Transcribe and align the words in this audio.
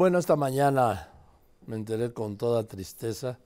Bueno, 0.00 0.16
esta 0.16 0.34
mañana 0.34 1.10
me 1.66 1.76
enteré 1.76 2.14
con 2.14 2.38
toda 2.38 2.66
tristeza 2.66 3.38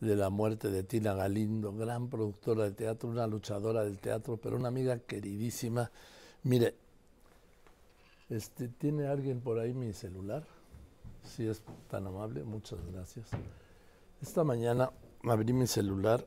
de 0.00 0.16
la 0.16 0.28
muerte 0.28 0.70
de 0.70 0.82
Tina 0.82 1.14
Galindo, 1.14 1.72
gran 1.72 2.10
productora 2.10 2.64
de 2.64 2.72
teatro, 2.72 3.08
una 3.08 3.26
luchadora 3.26 3.82
del 3.82 3.98
teatro, 3.98 4.36
pero 4.36 4.56
una 4.56 4.68
amiga 4.68 4.98
queridísima. 4.98 5.90
Mire, 6.42 6.74
este, 8.28 8.68
¿tiene 8.68 9.06
alguien 9.06 9.40
por 9.40 9.58
ahí 9.58 9.72
mi 9.72 9.94
celular? 9.94 10.44
Si 11.24 11.48
es 11.48 11.62
tan 11.88 12.06
amable, 12.06 12.44
muchas 12.44 12.78
gracias. 12.92 13.28
Esta 14.20 14.44
mañana 14.44 14.90
abrí 15.22 15.54
mi 15.54 15.66
celular, 15.66 16.22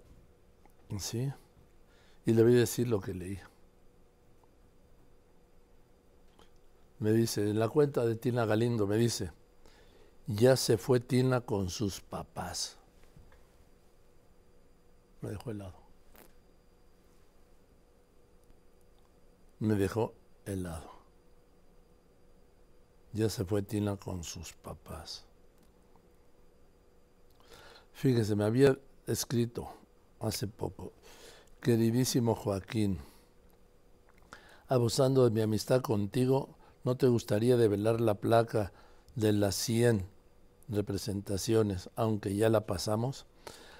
¿sí? 0.97 1.31
Y 2.25 2.33
le 2.33 2.41
voy 2.41 2.55
a 2.55 2.61
decir 2.61 2.87
lo 2.87 2.99
que 2.99 3.13
leí. 3.13 3.37
Me 6.99 7.11
dice, 7.11 7.49
en 7.49 7.59
la 7.59 7.69
cuenta 7.69 8.05
de 8.05 8.15
Tina 8.15 8.45
Galindo, 8.45 8.87
me 8.87 8.97
dice, 8.97 9.31
ya 10.27 10.55
se 10.55 10.77
fue 10.77 10.99
Tina 10.99 11.41
con 11.41 11.69
sus 11.69 12.01
papás. 12.01 12.77
Me 15.21 15.29
dejó 15.29 15.51
helado. 15.51 15.75
Me 19.59 19.75
dejó 19.75 20.13
helado. 20.45 20.91
Ya 23.13 23.29
se 23.29 23.45
fue 23.45 23.61
Tina 23.61 23.97
con 23.97 24.23
sus 24.23 24.53
papás. 24.53 25.25
Fíjese, 27.93 28.35
me 28.35 28.43
había 28.43 28.77
escrito 29.07 29.69
hace 30.19 30.47
poco, 30.47 30.91
queridísimo 31.61 32.35
Joaquín, 32.35 32.99
abusando 34.67 35.23
de 35.23 35.31
mi 35.31 35.41
amistad 35.41 35.81
contigo, 35.81 36.49
¿no 36.85 36.95
te 36.95 37.07
gustaría 37.07 37.57
develar 37.57 37.99
la 37.99 38.13
placa 38.13 38.71
de 39.15 39.33
las 39.33 39.55
100 39.55 40.05
representaciones, 40.69 41.89
aunque 41.95 42.35
ya 42.35 42.49
la 42.49 42.65
pasamos? 42.65 43.25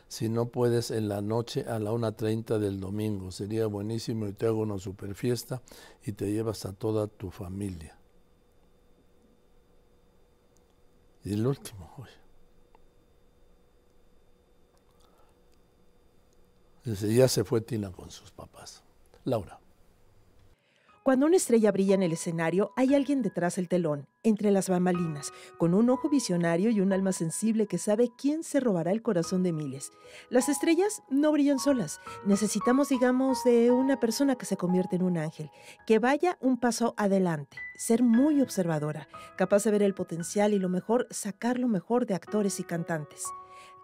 Si 0.07 0.27
no 0.27 0.47
puedes 0.47 0.91
en 0.91 1.07
la 1.07 1.21
noche 1.21 1.65
a 1.67 1.79
la 1.79 1.91
1.30 1.91 2.57
del 2.59 2.79
domingo, 2.79 3.31
sería 3.31 3.67
buenísimo 3.67 4.27
y 4.27 4.33
te 4.33 4.47
hago 4.47 4.61
una 4.61 4.79
super 4.79 5.15
fiesta 5.15 5.61
y 6.03 6.11
te 6.11 6.31
llevas 6.31 6.65
a 6.65 6.73
toda 6.73 7.07
tu 7.07 7.31
familia. 7.31 7.97
Y 11.23 11.33
el 11.33 11.45
último, 11.45 11.91
oye. 11.97 12.11
Dice, 16.83 17.13
ya 17.13 17.27
se 17.27 17.43
fue 17.43 17.61
Tina 17.61 17.91
con 17.91 18.11
sus 18.11 18.31
papás. 18.31 18.83
Laura. 19.23 19.64
Cuando 21.05 21.27
una 21.27 21.37
estrella 21.37 21.71
brilla 21.71 21.93
en 21.93 22.01
el 22.01 22.13
escenario, 22.13 22.73
hay 22.75 22.95
alguien 22.95 23.21
detrás 23.21 23.57
del 23.57 23.69
telón, 23.69 24.07
entre 24.23 24.49
las 24.49 24.69
bambalinas, 24.69 25.31
con 25.59 25.75
un 25.75 25.91
ojo 25.91 26.09
visionario 26.09 26.71
y 26.71 26.81
un 26.81 26.91
alma 26.91 27.11
sensible 27.11 27.67
que 27.67 27.77
sabe 27.77 28.09
quién 28.17 28.41
se 28.41 28.59
robará 28.59 28.89
el 28.89 29.03
corazón 29.03 29.43
de 29.43 29.53
miles. 29.53 29.91
Las 30.31 30.49
estrellas 30.49 31.03
no 31.11 31.31
brillan 31.31 31.59
solas. 31.59 31.99
Necesitamos, 32.25 32.89
digamos, 32.89 33.43
de 33.43 33.69
una 33.69 33.99
persona 33.99 34.35
que 34.35 34.47
se 34.47 34.57
convierte 34.57 34.95
en 34.95 35.03
un 35.03 35.19
ángel, 35.19 35.51
que 35.85 35.99
vaya 35.99 36.39
un 36.41 36.59
paso 36.59 36.95
adelante, 36.97 37.55
ser 37.77 38.01
muy 38.01 38.41
observadora, 38.41 39.07
capaz 39.37 39.63
de 39.63 39.69
ver 39.69 39.83
el 39.83 39.93
potencial 39.93 40.55
y 40.55 40.57
lo 40.57 40.69
mejor, 40.69 41.05
sacar 41.11 41.59
lo 41.59 41.67
mejor 41.67 42.07
de 42.07 42.15
actores 42.15 42.59
y 42.59 42.63
cantantes. 42.63 43.25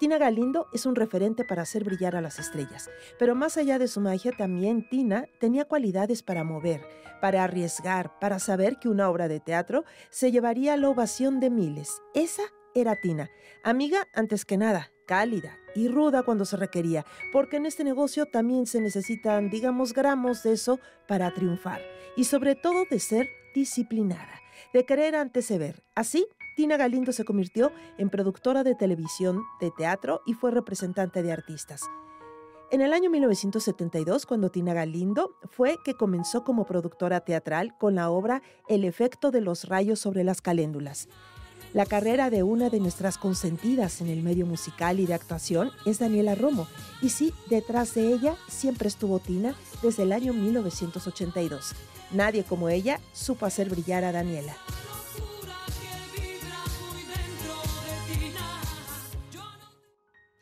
Tina 0.02 0.18
Galindo 0.18 0.68
es 0.74 0.88
un 0.88 0.96
referente 0.96 1.46
para 1.46 1.62
hacer 1.62 1.84
brillar 1.84 2.16
a 2.16 2.22
las 2.22 2.40
estrellas, 2.40 2.90
pero 3.20 3.36
más 3.36 3.56
allá 3.58 3.78
de 3.78 3.88
su 3.88 4.02
magia, 4.02 4.32
también 4.36 4.90
Tina 4.90 5.28
tenía 5.40 5.66
cualidades 5.66 6.24
para 6.24 6.44
mover, 6.44 6.82
para 7.22 7.44
arriesgar, 7.44 8.18
para 8.18 8.40
saber 8.40 8.80
que 8.80 8.90
una 8.90 9.12
obra 9.12 9.28
de 9.28 9.40
teatro 9.40 9.86
se 10.10 10.32
llevaría 10.32 10.74
a 10.74 10.78
la 10.78 10.90
ovación 10.90 11.40
de 11.40 11.52
miles. 11.52 12.02
Esa 12.16 12.42
era 12.74 12.96
Tina, 12.96 13.30
amiga 13.64 14.08
antes 14.16 14.44
que 14.44 14.58
nada, 14.58 14.90
cálida 15.06 15.56
y 15.76 15.88
ruda 15.88 16.24
cuando 16.24 16.46
se 16.46 16.58
requería, 16.58 17.06
porque 17.32 17.58
en 17.58 17.68
este 17.68 17.84
negocio 17.84 18.26
también 18.26 18.66
se 18.66 18.82
necesitan, 18.82 19.52
digamos, 19.52 19.94
gramos 19.94 20.42
de 20.42 20.54
eso 20.54 20.80
para 21.08 21.32
triunfar, 21.32 21.80
y 22.18 22.24
sobre 22.24 22.56
todo 22.56 22.86
de 22.90 22.98
ser 22.98 23.28
disciplinada, 23.54 24.42
de 24.74 24.84
querer 24.84 25.16
anteceber. 25.16 25.84
Así 25.94 26.26
Tina 26.56 26.78
Galindo 26.78 27.12
se 27.14 27.24
convirtió 27.24 27.72
en 27.98 28.10
productora 28.10 28.64
de 28.64 28.76
televisión, 28.76 29.44
de 29.60 29.72
teatro 29.72 30.22
y 30.26 30.34
fue 30.34 30.52
representante 30.52 31.24
de 31.24 31.32
artistas. 31.32 31.84
En 32.72 32.82
el 32.82 32.94
año 32.94 33.10
1972, 33.10 34.26
cuando 34.26 34.50
Tina 34.50 34.74
Galindo 34.74 35.36
fue 35.50 35.78
que 35.84 35.94
comenzó 35.94 36.44
como 36.44 36.66
productora 36.66 37.22
teatral 37.22 37.78
con 37.78 37.96
la 37.96 38.10
obra 38.10 38.42
El 38.68 38.86
efecto 38.86 39.32
de 39.32 39.42
los 39.42 39.68
rayos 39.68 40.00
sobre 40.00 40.24
las 40.24 40.42
caléndulas. 40.42 41.10
La 41.74 41.86
carrera 41.86 42.30
de 42.30 42.44
una 42.44 42.70
de 42.70 42.82
nuestras 42.82 43.18
consentidas 43.18 44.02
en 44.02 44.08
el 44.08 44.24
medio 44.24 44.46
musical 44.46 45.00
y 45.00 45.06
de 45.06 45.14
actuación 45.14 45.72
es 45.86 46.00
Daniela 46.00 46.36
Romo, 46.36 46.68
y 47.02 47.10
sí, 47.10 47.34
detrás 47.50 47.94
de 47.94 48.12
ella 48.12 48.36
siempre 48.50 48.90
estuvo 48.90 49.20
Tina 49.20 49.56
desde 49.82 50.04
el 50.04 50.12
año 50.12 50.34
1982. 50.34 51.74
Nadie 52.12 52.44
como 52.44 52.68
ella 52.68 53.00
supo 53.14 53.46
hacer 53.46 53.70
brillar 53.70 54.04
a 54.04 54.12
Daniela. 54.12 54.56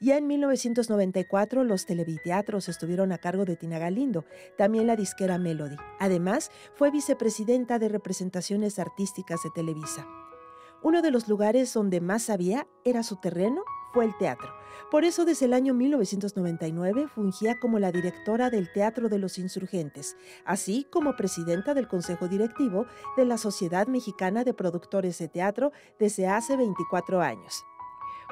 Ya 0.01 0.17
en 0.17 0.27
1994 0.27 1.65
los 1.65 1.85
televiteatros 1.85 2.69
estuvieron 2.69 3.11
a 3.11 3.17
cargo 3.17 3.43
de 3.43 3.57
Tina 3.57 3.79
Galindo, 3.79 4.23
también 4.57 4.87
la 4.87 4.95
disquera 4.95 5.37
Melody. 5.37 5.75
Además, 5.99 6.51
fue 6.75 6.89
vicepresidenta 6.89 7.79
de 7.79 7.89
representaciones 7.89 8.79
artísticas 8.79 9.41
de 9.43 9.49
Televisa. 9.49 10.07
Uno 10.81 11.01
de 11.01 11.11
los 11.11 11.27
lugares 11.27 11.73
donde 11.73 11.99
más 11.99 12.23
sabía 12.23 12.65
era 12.85 13.03
su 13.03 13.17
terreno, 13.17 13.63
fue 13.93 14.05
el 14.05 14.15
teatro. 14.17 14.47
Por 14.89 15.03
eso 15.03 15.25
desde 15.25 15.45
el 15.45 15.53
año 15.53 15.73
1999 15.73 17.07
fungía 17.07 17.59
como 17.59 17.79
la 17.79 17.91
directora 17.91 18.49
del 18.49 18.71
Teatro 18.71 19.09
de 19.09 19.17
los 19.17 19.38
Insurgentes, 19.38 20.15
así 20.45 20.88
como 20.89 21.15
presidenta 21.15 21.73
del 21.73 21.88
Consejo 21.88 22.27
Directivo 22.27 22.85
de 23.17 23.25
la 23.25 23.38
Sociedad 23.38 23.88
Mexicana 23.88 24.43
de 24.43 24.53
Productores 24.53 25.17
de 25.17 25.27
Teatro 25.27 25.71
desde 25.99 26.27
hace 26.27 26.55
24 26.55 27.21
años. 27.21 27.65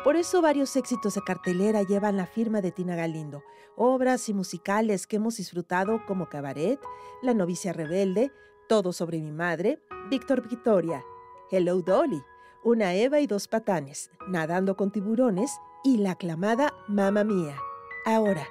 Por 0.04 0.16
eso 0.16 0.42
varios 0.42 0.76
éxitos 0.76 1.16
de 1.16 1.22
cartelera 1.22 1.82
llevan 1.82 2.18
la 2.18 2.28
firma 2.28 2.62
de 2.62 2.72
Tina 2.72 2.96
Galindo, 2.96 3.44
obras 3.76 4.30
y 4.30 4.34
musicales 4.34 5.08
que 5.08 5.18
hemos 5.18 5.38
disfrutado 5.38 6.06
como 6.06 6.30
Cabaret, 6.30 6.80
La 7.22 7.34
novicia 7.34 7.74
rebelde, 7.74 8.32
Todo 8.70 8.94
sobre 8.94 9.20
mi 9.20 9.32
madre, 9.32 9.82
Víctor 10.10 10.48
Victoria, 10.48 11.04
Hello 11.52 11.82
Dolly, 11.82 12.22
Una 12.64 12.94
Eva 12.94 13.20
y 13.20 13.28
dos 13.28 13.48
patanes, 13.48 14.12
Nadando 14.28 14.78
con 14.78 14.92
tiburones 14.92 15.52
y 15.84 15.98
la 15.98 16.12
aclamada 16.12 16.74
Mamma 16.88 17.24
Mía. 17.24 17.58
Ahora, 18.06 18.48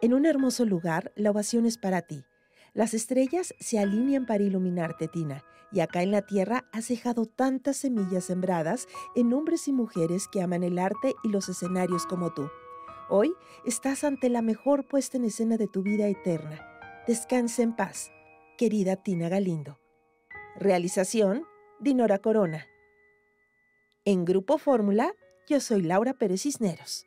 en 0.00 0.14
un 0.14 0.24
hermoso 0.24 0.64
lugar, 0.64 1.12
la 1.16 1.30
ovación 1.30 1.66
es 1.66 1.76
para 1.78 2.02
ti. 2.02 2.24
Las 2.72 2.94
estrellas 2.94 3.54
se 3.58 3.78
alinean 3.78 4.26
para 4.26 4.44
iluminarte, 4.44 5.08
Tina, 5.08 5.44
y 5.72 5.80
acá 5.80 6.02
en 6.02 6.10
la 6.10 6.22
tierra 6.22 6.64
has 6.72 6.88
dejado 6.88 7.26
tantas 7.26 7.76
semillas 7.78 8.24
sembradas 8.24 8.86
en 9.14 9.32
hombres 9.32 9.68
y 9.68 9.72
mujeres 9.72 10.28
que 10.28 10.42
aman 10.42 10.62
el 10.62 10.78
arte 10.78 11.14
y 11.24 11.28
los 11.28 11.48
escenarios 11.48 12.06
como 12.06 12.32
tú. 12.32 12.48
Hoy 13.08 13.34
estás 13.64 14.04
ante 14.04 14.28
la 14.28 14.42
mejor 14.42 14.86
puesta 14.86 15.16
en 15.16 15.24
escena 15.24 15.56
de 15.56 15.66
tu 15.66 15.82
vida 15.82 16.06
eterna. 16.06 16.64
Descansa 17.06 17.62
en 17.62 17.74
paz, 17.74 18.10
querida 18.56 18.96
Tina 18.96 19.28
Galindo. 19.28 19.80
Realización, 20.56 21.44
Dinora 21.80 22.18
Corona. 22.18 22.66
En 24.04 24.24
Grupo 24.24 24.58
Fórmula, 24.58 25.12
yo 25.48 25.60
soy 25.60 25.82
Laura 25.82 26.14
Pérez 26.14 26.42
Cisneros. 26.42 27.04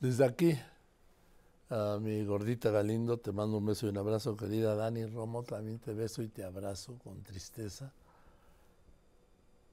Desde 0.00 0.24
aquí, 0.24 0.58
a 1.68 1.98
mi 2.00 2.24
gordita 2.24 2.70
Galindo, 2.70 3.18
te 3.18 3.32
mando 3.32 3.58
un 3.58 3.66
beso 3.66 3.86
y 3.86 3.90
un 3.90 3.98
abrazo, 3.98 4.36
querida 4.36 4.74
Dani 4.74 5.06
Romo, 5.06 5.42
también 5.42 5.78
te 5.78 5.92
beso 5.94 6.22
y 6.22 6.28
te 6.28 6.44
abrazo 6.44 6.98
con 7.02 7.22
tristeza. 7.22 7.92